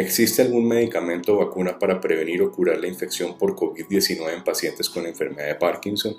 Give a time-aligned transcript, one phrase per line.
[0.00, 4.88] ¿Existe algún medicamento o vacuna para prevenir o curar la infección por COVID-19 en pacientes
[4.88, 6.16] con enfermedad de Parkinson?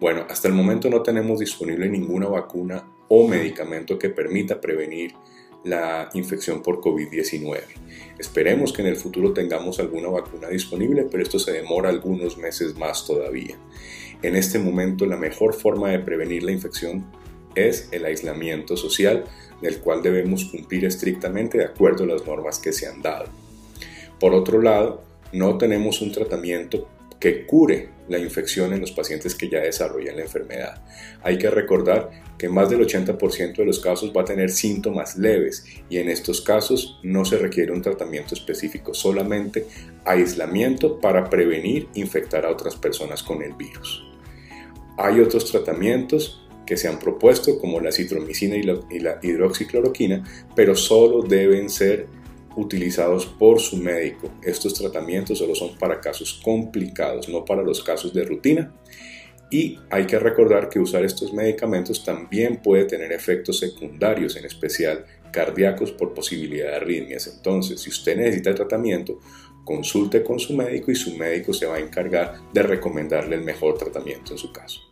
[0.00, 5.14] Bueno, hasta el momento no tenemos disponible ninguna vacuna o medicamento que permita prevenir
[5.62, 7.60] la infección por COVID-19.
[8.18, 12.76] Esperemos que en el futuro tengamos alguna vacuna disponible, pero esto se demora algunos meses
[12.76, 13.56] más todavía.
[14.22, 17.06] En este momento la mejor forma de prevenir la infección
[17.54, 19.24] es el aislamiento social,
[19.60, 23.26] del cual debemos cumplir estrictamente de acuerdo a las normas que se han dado.
[24.18, 26.88] Por otro lado, no tenemos un tratamiento
[27.18, 30.82] que cure la infección en los pacientes que ya desarrollan la enfermedad.
[31.22, 35.64] Hay que recordar que más del 80% de los casos va a tener síntomas leves
[35.88, 39.66] y en estos casos no se requiere un tratamiento específico, solamente
[40.04, 44.02] aislamiento para prevenir infectar a otras personas con el virus.
[44.98, 46.42] Hay otros tratamientos
[46.72, 50.24] que se han propuesto como la citromicina y la, hidroxicloroquina,
[50.56, 52.06] pero solo deben ser
[52.56, 54.30] utilizados por su médico.
[54.42, 58.72] Estos tratamientos solo son para casos complicados, no para los casos de rutina.
[59.50, 65.04] Y hay que recordar que usar estos medicamentos también puede tener efectos secundarios, en especial
[65.30, 67.26] cardíacos por posibilidad de arritmias.
[67.26, 69.20] Entonces, si usted necesita tratamiento,
[69.62, 73.76] consulte con su médico y su médico se va a encargar de recomendarle el mejor
[73.76, 74.91] tratamiento en su caso.